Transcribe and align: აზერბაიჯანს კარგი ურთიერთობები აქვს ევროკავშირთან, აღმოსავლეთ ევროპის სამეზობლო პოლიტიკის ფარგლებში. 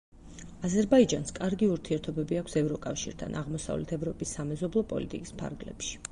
აზერბაიჯანს 0.67 1.33
კარგი 1.33 1.67
ურთიერთობები 1.73 2.39
აქვს 2.41 2.57
ევროკავშირთან, 2.61 3.37
აღმოსავლეთ 3.41 3.93
ევროპის 3.99 4.33
სამეზობლო 4.39 4.83
პოლიტიკის 4.95 5.35
ფარგლებში. 5.43 5.93